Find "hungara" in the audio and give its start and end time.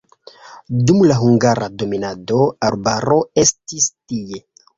1.23-1.67